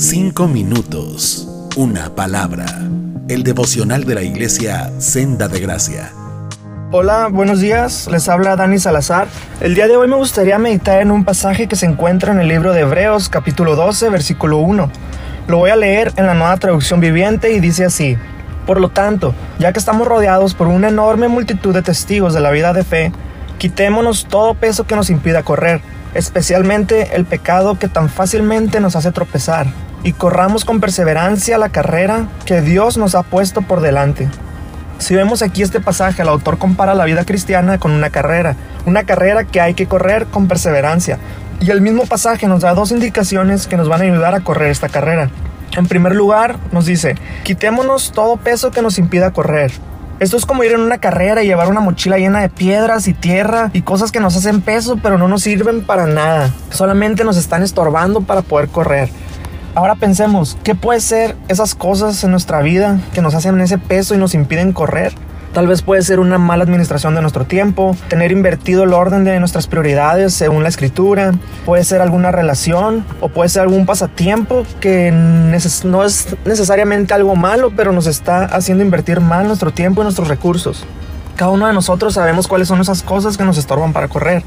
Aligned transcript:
Cinco 0.00 0.48
minutos, 0.48 1.46
una 1.76 2.14
palabra. 2.14 2.64
El 3.28 3.42
devocional 3.42 4.04
de 4.04 4.14
la 4.14 4.22
iglesia 4.22 4.90
Senda 4.98 5.46
de 5.46 5.60
Gracia. 5.60 6.10
Hola, 6.90 7.28
buenos 7.30 7.60
días. 7.60 8.08
Les 8.10 8.26
habla 8.30 8.56
Dani 8.56 8.78
Salazar. 8.78 9.28
El 9.60 9.74
día 9.74 9.88
de 9.88 9.98
hoy 9.98 10.08
me 10.08 10.16
gustaría 10.16 10.56
meditar 10.58 11.02
en 11.02 11.10
un 11.10 11.26
pasaje 11.26 11.66
que 11.66 11.76
se 11.76 11.84
encuentra 11.84 12.32
en 12.32 12.40
el 12.40 12.48
libro 12.48 12.72
de 12.72 12.80
Hebreos, 12.80 13.28
capítulo 13.28 13.76
12, 13.76 14.08
versículo 14.08 14.56
1. 14.56 14.90
Lo 15.48 15.58
voy 15.58 15.68
a 15.68 15.76
leer 15.76 16.14
en 16.16 16.26
la 16.26 16.32
nueva 16.32 16.56
traducción 16.56 17.00
viviente 17.00 17.52
y 17.52 17.60
dice 17.60 17.84
así. 17.84 18.16
Por 18.66 18.80
lo 18.80 18.88
tanto, 18.88 19.34
ya 19.58 19.74
que 19.74 19.80
estamos 19.80 20.08
rodeados 20.08 20.54
por 20.54 20.68
una 20.68 20.88
enorme 20.88 21.28
multitud 21.28 21.74
de 21.74 21.82
testigos 21.82 22.32
de 22.32 22.40
la 22.40 22.50
vida 22.50 22.72
de 22.72 22.84
fe, 22.84 23.12
quitémonos 23.58 24.24
todo 24.24 24.54
peso 24.54 24.86
que 24.86 24.96
nos 24.96 25.10
impida 25.10 25.42
correr, 25.42 25.82
especialmente 26.14 27.16
el 27.16 27.26
pecado 27.26 27.78
que 27.78 27.88
tan 27.88 28.08
fácilmente 28.08 28.80
nos 28.80 28.96
hace 28.96 29.12
tropezar 29.12 29.66
y 30.02 30.12
corramos 30.12 30.64
con 30.64 30.80
perseverancia 30.80 31.58
la 31.58 31.68
carrera 31.68 32.28
que 32.44 32.60
Dios 32.60 32.96
nos 32.96 33.14
ha 33.14 33.22
puesto 33.22 33.62
por 33.62 33.80
delante. 33.80 34.28
Si 34.98 35.14
vemos 35.14 35.42
aquí 35.42 35.62
este 35.62 35.80
pasaje, 35.80 36.22
el 36.22 36.28
autor 36.28 36.58
compara 36.58 36.94
la 36.94 37.04
vida 37.04 37.24
cristiana 37.24 37.78
con 37.78 37.92
una 37.92 38.10
carrera, 38.10 38.56
una 38.84 39.04
carrera 39.04 39.44
que 39.44 39.60
hay 39.60 39.74
que 39.74 39.86
correr 39.86 40.26
con 40.26 40.46
perseverancia. 40.46 41.18
Y 41.60 41.70
el 41.70 41.80
mismo 41.80 42.04
pasaje 42.04 42.46
nos 42.46 42.62
da 42.62 42.74
dos 42.74 42.90
indicaciones 42.90 43.66
que 43.66 43.76
nos 43.76 43.88
van 43.88 44.02
a 44.02 44.04
ayudar 44.04 44.34
a 44.34 44.40
correr 44.40 44.70
esta 44.70 44.88
carrera. 44.88 45.30
En 45.76 45.86
primer 45.86 46.14
lugar, 46.14 46.56
nos 46.72 46.86
dice, 46.86 47.14
quitémonos 47.44 48.12
todo 48.12 48.36
peso 48.36 48.70
que 48.70 48.82
nos 48.82 48.98
impida 48.98 49.32
correr. 49.32 49.72
Esto 50.20 50.36
es 50.36 50.44
como 50.44 50.64
ir 50.64 50.72
en 50.72 50.80
una 50.80 50.98
carrera 50.98 51.42
y 51.42 51.46
llevar 51.46 51.68
una 51.68 51.80
mochila 51.80 52.18
llena 52.18 52.40
de 52.40 52.50
piedras 52.50 53.08
y 53.08 53.14
tierra 53.14 53.70
y 53.72 53.80
cosas 53.80 54.12
que 54.12 54.20
nos 54.20 54.36
hacen 54.36 54.60
peso 54.60 54.98
pero 55.02 55.16
no 55.16 55.28
nos 55.28 55.42
sirven 55.42 55.82
para 55.82 56.06
nada. 56.06 56.50
Solamente 56.70 57.24
nos 57.24 57.38
están 57.38 57.62
estorbando 57.62 58.20
para 58.20 58.42
poder 58.42 58.68
correr. 58.68 59.08
Ahora 59.74 59.94
pensemos, 59.94 60.58
¿qué 60.64 60.74
puede 60.74 61.00
ser 61.00 61.36
esas 61.46 61.76
cosas 61.76 62.24
en 62.24 62.32
nuestra 62.32 62.60
vida 62.60 62.98
que 63.14 63.22
nos 63.22 63.36
hacen 63.36 63.60
ese 63.60 63.78
peso 63.78 64.16
y 64.16 64.18
nos 64.18 64.34
impiden 64.34 64.72
correr? 64.72 65.12
Tal 65.52 65.68
vez 65.68 65.82
puede 65.82 66.02
ser 66.02 66.18
una 66.18 66.38
mala 66.38 66.64
administración 66.64 67.14
de 67.14 67.20
nuestro 67.22 67.44
tiempo, 67.44 67.96
tener 68.08 68.32
invertido 68.32 68.82
el 68.82 68.92
orden 68.92 69.24
de 69.24 69.38
nuestras 69.38 69.68
prioridades 69.68 70.34
según 70.34 70.64
la 70.64 70.68
escritura, 70.68 71.32
puede 71.64 71.84
ser 71.84 72.00
alguna 72.00 72.32
relación 72.32 73.04
o 73.20 73.28
puede 73.28 73.48
ser 73.48 73.62
algún 73.62 73.86
pasatiempo 73.86 74.64
que 74.80 75.12
no 75.12 76.04
es 76.04 76.36
necesariamente 76.44 77.14
algo 77.14 77.36
malo, 77.36 77.72
pero 77.76 77.92
nos 77.92 78.08
está 78.08 78.44
haciendo 78.46 78.82
invertir 78.82 79.20
mal 79.20 79.46
nuestro 79.46 79.72
tiempo 79.72 80.02
y 80.02 80.04
nuestros 80.04 80.26
recursos. 80.26 80.84
Cada 81.36 81.52
uno 81.52 81.68
de 81.68 81.72
nosotros 81.72 82.14
sabemos 82.14 82.48
cuáles 82.48 82.66
son 82.66 82.80
esas 82.80 83.02
cosas 83.02 83.36
que 83.36 83.44
nos 83.44 83.56
estorban 83.56 83.92
para 83.92 84.08
correr. 84.08 84.42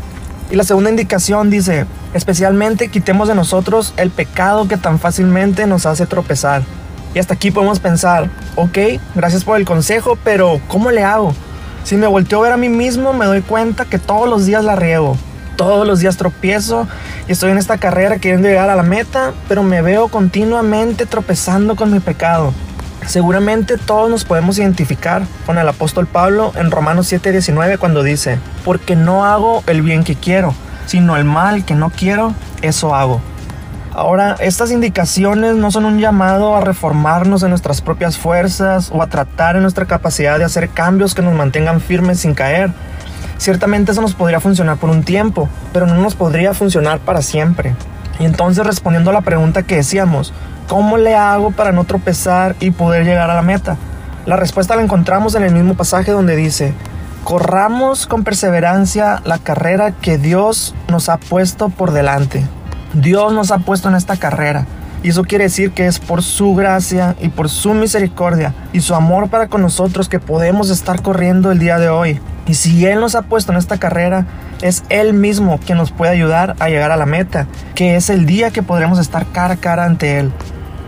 Y 0.51 0.55
la 0.55 0.63
segunda 0.63 0.89
indicación 0.89 1.49
dice, 1.49 1.85
especialmente 2.13 2.89
quitemos 2.89 3.27
de 3.27 3.35
nosotros 3.35 3.93
el 3.97 4.09
pecado 4.11 4.67
que 4.67 4.77
tan 4.77 4.99
fácilmente 4.99 5.67
nos 5.67 5.85
hace 5.85 6.05
tropezar. 6.05 6.63
Y 7.13 7.19
hasta 7.19 7.35
aquí 7.35 7.51
podemos 7.51 7.79
pensar, 7.79 8.29
ok, 8.55 8.77
gracias 9.13 9.43
por 9.43 9.57
el 9.57 9.65
consejo, 9.65 10.17
pero 10.23 10.59
¿cómo 10.67 10.91
le 10.91 11.03
hago? 11.03 11.33
Si 11.83 11.95
me 11.95 12.07
volteo 12.07 12.39
a 12.39 12.43
ver 12.43 12.51
a 12.53 12.57
mí 12.57 12.69
mismo, 12.69 13.13
me 13.13 13.25
doy 13.25 13.41
cuenta 13.41 13.85
que 13.85 13.99
todos 13.99 14.27
los 14.29 14.45
días 14.45 14.63
la 14.63 14.75
riego. 14.75 15.17
Todos 15.57 15.85
los 15.85 15.99
días 15.99 16.17
tropiezo 16.17 16.87
y 17.27 17.33
estoy 17.33 17.51
en 17.51 17.59
esta 17.59 17.77
carrera 17.77 18.17
queriendo 18.17 18.47
llegar 18.47 18.69
a 18.69 18.75
la 18.75 18.81
meta, 18.81 19.33
pero 19.47 19.61
me 19.61 19.83
veo 19.83 20.07
continuamente 20.07 21.05
tropezando 21.05 21.75
con 21.75 21.91
mi 21.91 21.99
pecado. 21.99 22.53
Seguramente 23.05 23.77
todos 23.77 24.09
nos 24.09 24.25
podemos 24.25 24.57
identificar 24.57 25.23
con 25.45 25.57
el 25.57 25.67
apóstol 25.67 26.07
Pablo 26.07 26.53
en 26.55 26.71
Romanos 26.71 27.11
7:19 27.11 27.77
cuando 27.77 28.01
dice, 28.01 28.39
porque 28.65 28.95
no 28.95 29.25
hago 29.25 29.63
el 29.67 29.81
bien 29.81 30.03
que 30.03 30.15
quiero, 30.15 30.55
sino 30.85 31.17
el 31.17 31.25
mal 31.25 31.65
que 31.65 31.75
no 31.75 31.89
quiero, 31.89 32.33
eso 32.61 32.95
hago. 32.95 33.21
Ahora, 33.93 34.35
estas 34.39 34.71
indicaciones 34.71 35.55
no 35.55 35.69
son 35.69 35.85
un 35.85 35.99
llamado 35.99 36.55
a 36.55 36.61
reformarnos 36.61 37.43
en 37.43 37.49
nuestras 37.49 37.81
propias 37.81 38.17
fuerzas 38.17 38.89
o 38.91 39.03
a 39.03 39.07
tratar 39.07 39.55
en 39.55 39.61
nuestra 39.61 39.85
capacidad 39.85 40.39
de 40.39 40.45
hacer 40.45 40.69
cambios 40.69 41.13
que 41.13 41.21
nos 41.21 41.33
mantengan 41.33 41.79
firmes 41.79 42.21
sin 42.21 42.33
caer. 42.33 42.71
Ciertamente 43.37 43.91
eso 43.91 44.01
nos 44.01 44.15
podría 44.15 44.39
funcionar 44.39 44.77
por 44.77 44.89
un 44.89 45.03
tiempo, 45.03 45.47
pero 45.73 45.85
no 45.85 45.95
nos 45.95 46.15
podría 46.15 46.53
funcionar 46.53 46.99
para 46.99 47.21
siempre. 47.21 47.75
Y 48.19 48.25
entonces 48.25 48.65
respondiendo 48.65 49.11
a 49.11 49.13
la 49.13 49.21
pregunta 49.21 49.63
que 49.63 49.75
decíamos, 49.75 50.33
¿Cómo 50.67 50.97
le 50.97 51.15
hago 51.15 51.51
para 51.51 51.71
no 51.71 51.83
tropezar 51.83 52.55
y 52.59 52.71
poder 52.71 53.05
llegar 53.05 53.29
a 53.29 53.35
la 53.35 53.41
meta? 53.41 53.77
La 54.25 54.37
respuesta 54.37 54.75
la 54.75 54.81
encontramos 54.81 55.35
en 55.35 55.43
el 55.43 55.53
mismo 55.53 55.75
pasaje 55.75 56.11
donde 56.11 56.35
dice, 56.35 56.73
corramos 57.23 58.05
con 58.05 58.23
perseverancia 58.23 59.21
la 59.25 59.37
carrera 59.37 59.91
que 59.91 60.17
Dios 60.17 60.75
nos 60.89 61.09
ha 61.09 61.17
puesto 61.17 61.69
por 61.69 61.91
delante. 61.91 62.45
Dios 62.93 63.33
nos 63.33 63.51
ha 63.51 63.59
puesto 63.59 63.89
en 63.89 63.95
esta 63.95 64.17
carrera. 64.17 64.65
Y 65.03 65.09
eso 65.09 65.23
quiere 65.23 65.45
decir 65.45 65.71
que 65.71 65.85
es 65.85 65.99
por 65.99 66.23
su 66.23 66.55
gracia 66.55 67.15
y 67.19 67.29
por 67.29 67.49
su 67.49 67.73
misericordia 67.73 68.53
y 68.71 68.79
su 68.79 68.95
amor 68.95 69.29
para 69.29 69.47
con 69.47 69.61
nosotros 69.61 70.07
que 70.07 70.19
podemos 70.19 70.69
estar 70.69 71.01
corriendo 71.01 71.51
el 71.51 71.59
día 71.59 71.77
de 71.77 71.89
hoy. 71.89 72.21
Y 72.47 72.53
si 72.53 72.85
Él 72.85 72.99
nos 72.99 73.15
ha 73.15 73.23
puesto 73.23 73.51
en 73.51 73.57
esta 73.57 73.77
carrera, 73.77 74.25
es 74.61 74.83
Él 74.89 75.13
mismo 75.13 75.59
quien 75.65 75.77
nos 75.77 75.91
puede 75.91 76.11
ayudar 76.11 76.55
a 76.59 76.69
llegar 76.69 76.91
a 76.91 76.97
la 76.97 77.05
meta, 77.05 77.47
que 77.75 77.95
es 77.95 78.09
el 78.09 78.25
día 78.25 78.51
que 78.51 78.63
podremos 78.63 78.99
estar 78.99 79.25
cara 79.27 79.55
a 79.55 79.57
cara 79.57 79.85
ante 79.85 80.19
Él. 80.19 80.31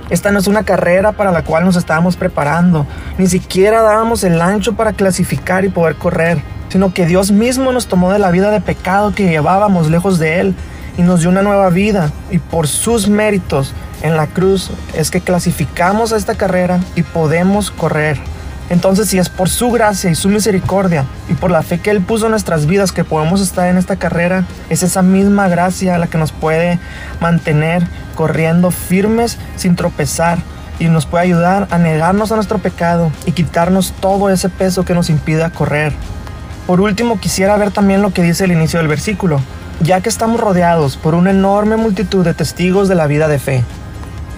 Esta 0.10 0.32
no 0.32 0.40
es 0.40 0.48
una 0.48 0.64
carrera 0.64 1.14
para 1.14 1.32
la 1.32 1.44
cual 1.44 1.66
nos 1.66 1.76
estábamos 1.76 2.16
preparando, 2.16 2.86
ni 3.18 3.28
siquiera 3.28 3.82
dábamos 3.82 4.24
el 4.24 4.40
ancho 4.40 4.74
para 4.74 4.94
clasificar 4.94 5.66
y 5.66 5.70
poder 5.70 5.96
correr, 5.96 6.42
sino 6.70 6.94
que 6.94 7.06
Dios 7.06 7.32
mismo 7.32 7.72
nos 7.72 7.88
tomó 7.88 8.12
de 8.12 8.20
la 8.20 8.32
vida 8.32 8.52
de 8.52 8.62
pecado 8.62 9.14
que 9.16 9.28
llevábamos 9.28 9.90
lejos 9.90 10.20
de 10.20 10.40
Él 10.42 10.56
y 10.98 11.02
nos 11.02 11.22
dio 11.22 11.30
una 11.30 11.42
nueva 11.42 11.70
vida 11.70 12.12
y 12.30 12.38
por 12.38 12.68
sus 12.68 13.08
méritos 13.08 13.74
en 14.02 14.16
la 14.16 14.28
cruz 14.28 14.70
es 14.94 15.10
que 15.10 15.22
clasificamos 15.22 16.14
a 16.14 16.18
esta 16.18 16.36
carrera 16.36 16.80
y 16.96 17.02
podemos 17.02 17.72
correr. 17.72 18.20
Entonces, 18.70 19.08
si 19.10 19.20
es 19.20 19.30
por 19.30 19.50
su 19.50 19.72
gracia 19.72 20.10
y 20.10 20.16
su 20.16 20.30
misericordia 20.30 21.06
y 21.30 21.34
por 21.34 21.52
la 21.52 21.62
fe 21.62 21.80
que 21.80 21.92
Él 21.92 22.02
puso 22.02 22.26
en 22.26 22.32
nuestras 22.32 22.66
vidas 22.66 22.92
que 22.92 23.04
podemos 23.04 23.42
estar 23.42 23.68
en 23.68 23.78
esta 23.78 23.96
carrera, 23.96 24.46
es 24.70 24.82
esa 24.82 25.04
misma 25.04 25.48
gracia 25.48 25.98
la 25.98 26.08
que 26.08 26.18
nos 26.18 26.32
puede 26.32 26.80
mantener 27.20 27.84
corriendo 28.16 28.72
firmes 28.72 29.38
sin 29.56 29.76
tropezar 29.76 30.40
y 30.80 30.86
nos 30.86 31.06
puede 31.06 31.26
ayudar 31.26 31.68
a 31.70 31.78
negarnos 31.78 32.32
a 32.32 32.36
nuestro 32.36 32.58
pecado 32.58 33.12
y 33.26 33.34
quitarnos 33.34 33.94
todo 34.00 34.30
ese 34.30 34.50
peso 34.50 34.84
que 34.84 34.96
nos 34.96 35.10
impida 35.10 35.52
correr. 35.52 35.94
Por 36.68 36.82
último, 36.82 37.20
quisiera 37.20 37.58
ver 37.58 37.72
también 37.72 38.02
lo 38.02 38.12
que 38.12 38.24
dice 38.24 38.46
el 38.46 38.52
inicio 38.52 38.80
del 38.80 38.88
versículo, 38.88 39.40
ya 39.82 40.02
que 40.02 40.10
estamos 40.10 40.40
rodeados 40.40 40.98
por 40.98 41.14
una 41.14 41.30
enorme 41.30 41.78
multitud 41.78 42.26
de 42.26 42.34
testigos 42.34 42.88
de 42.88 42.96
la 42.96 43.08
vida 43.08 43.28
de 43.28 43.40
fe. 43.40 43.64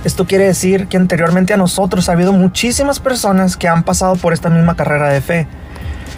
Esto 0.03 0.25
quiere 0.25 0.46
decir 0.46 0.88
que 0.88 0.97
anteriormente 0.97 1.53
a 1.53 1.58
nosotros 1.58 2.08
ha 2.08 2.12
habido 2.12 2.31
muchísimas 2.31 3.00
personas 3.00 3.58
que 3.58 3.68
han 3.68 3.84
pasado 3.84 4.16
por 4.16 4.31
esta 4.31 4.50
misma 4.50 4.75
carrera 4.75 5.09
de 5.09 5.22
fe. 5.22 5.47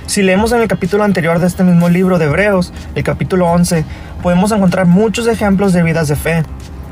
Si 0.05 0.21
leemos 0.21 0.51
en 0.51 0.61
el 0.61 0.67
capítulo 0.67 1.03
anterior 1.03 1.39
de 1.39 1.47
este 1.47 1.63
mismo 1.63 1.87
libro 1.87 2.17
de 2.17 2.25
Hebreos, 2.25 2.73
el 2.95 3.03
capítulo 3.03 3.47
11, 3.47 3.85
podemos 4.21 4.51
encontrar 4.51 4.85
muchos 4.85 5.27
ejemplos 5.27 5.71
de 5.71 5.83
vidas 5.83 6.07
de 6.07 6.15
fe, 6.15 6.43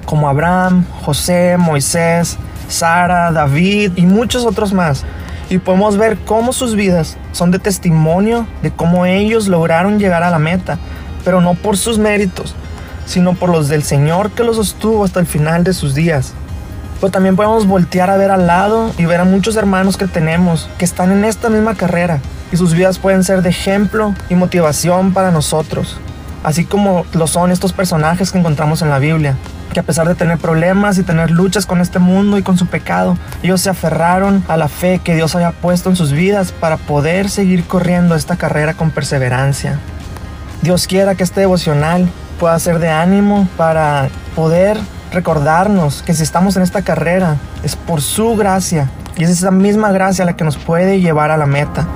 como 0.05 0.29
Abraham, 0.29 0.85
José, 1.01 1.57
Moisés, 1.57 2.37
Sara, 2.69 3.31
David 3.31 3.93
y 3.95 4.05
muchos 4.05 4.45
otros 4.45 4.73
más. 4.73 5.03
Y 5.49 5.57
podemos 5.57 5.97
ver 5.97 6.17
cómo 6.25 6.53
sus 6.53 6.75
vidas 6.75 7.17
son 7.31 7.51
de 7.51 7.59
testimonio 7.59 8.47
de 8.61 8.71
cómo 8.71 9.05
ellos 9.05 9.47
lograron 9.47 9.99
llegar 9.99 10.23
a 10.23 10.29
la 10.29 10.39
meta, 10.39 10.77
pero 11.25 11.41
no 11.41 11.53
por 11.53 11.77
sus 11.77 11.99
méritos, 11.99 12.55
sino 13.05 13.33
por 13.33 13.49
los 13.49 13.67
del 13.67 13.83
Señor 13.83 14.31
que 14.31 14.43
los 14.43 14.55
sostuvo 14.55 15.03
hasta 15.03 15.19
el 15.19 15.25
final 15.25 15.63
de 15.63 15.73
sus 15.73 15.93
días. 15.93 16.33
Pero 16.99 17.11
también 17.11 17.35
podemos 17.35 17.67
voltear 17.67 18.09
a 18.09 18.17
ver 18.17 18.31
al 18.31 18.47
lado 18.47 18.91
y 18.97 19.05
ver 19.05 19.19
a 19.19 19.25
muchos 19.25 19.55
hermanos 19.55 19.97
que 19.97 20.07
tenemos 20.07 20.69
que 20.77 20.85
están 20.85 21.11
en 21.11 21.25
esta 21.25 21.49
misma 21.49 21.75
carrera 21.75 22.19
y 22.51 22.57
sus 22.57 22.73
vidas 22.73 22.99
pueden 22.99 23.23
ser 23.23 23.41
de 23.41 23.49
ejemplo 23.49 24.13
y 24.29 24.35
motivación 24.35 25.13
para 25.13 25.31
nosotros, 25.31 25.97
así 26.43 26.65
como 26.65 27.05
lo 27.13 27.27
son 27.27 27.51
estos 27.51 27.73
personajes 27.73 28.31
que 28.31 28.39
encontramos 28.39 28.81
en 28.81 28.89
la 28.89 28.99
Biblia, 28.99 29.35
que 29.73 29.79
a 29.79 29.83
pesar 29.83 30.07
de 30.07 30.15
tener 30.15 30.37
problemas 30.37 30.97
y 30.97 31.03
tener 31.03 31.29
luchas 31.29 31.65
con 31.65 31.81
este 31.81 31.99
mundo 31.99 32.37
y 32.37 32.43
con 32.43 32.57
su 32.57 32.67
pecado, 32.67 33.17
ellos 33.43 33.61
se 33.61 33.69
aferraron 33.69 34.43
a 34.47 34.57
la 34.57 34.69
fe 34.69 34.99
que 35.03 35.15
Dios 35.15 35.35
había 35.35 35.51
puesto 35.51 35.89
en 35.89 35.95
sus 35.95 36.11
vidas 36.13 36.51
para 36.51 36.77
poder 36.77 37.29
seguir 37.29 37.65
corriendo 37.65 38.15
esta 38.15 38.37
carrera 38.37 38.73
con 38.73 38.91
perseverancia. 38.91 39.79
Dios 40.61 40.87
quiera 40.87 41.15
que 41.15 41.23
este 41.23 41.41
devocional 41.41 42.09
pueda 42.39 42.57
ser 42.59 42.79
de 42.79 42.89
ánimo 42.89 43.47
para 43.57 44.09
poder 44.35 44.79
recordarnos 45.11 46.03
que 46.03 46.13
si 46.13 46.23
estamos 46.23 46.57
en 46.57 46.63
esta 46.63 46.81
carrera 46.81 47.37
es 47.63 47.75
por 47.75 48.01
su 48.01 48.35
gracia 48.35 48.89
y 49.17 49.23
es 49.23 49.29
esa 49.29 49.51
misma 49.51 49.91
gracia 49.91 50.25
la 50.25 50.35
que 50.35 50.43
nos 50.43 50.57
puede 50.57 50.99
llevar 50.99 51.31
a 51.31 51.37
la 51.37 51.45
meta. 51.45 51.87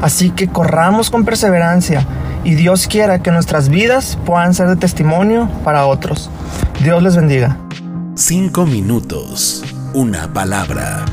Así 0.00 0.30
que 0.30 0.48
corramos 0.48 1.10
con 1.10 1.24
perseverancia 1.24 2.06
y 2.44 2.54
Dios 2.54 2.86
quiera 2.86 3.20
que 3.20 3.30
nuestras 3.30 3.68
vidas 3.68 4.18
puedan 4.24 4.54
ser 4.54 4.68
de 4.68 4.76
testimonio 4.76 5.48
para 5.64 5.86
otros. 5.86 6.30
Dios 6.82 7.02
les 7.02 7.16
bendiga. 7.16 7.56
Cinco 8.14 8.66
minutos, 8.66 9.62
una 9.94 10.32
palabra. 10.32 11.04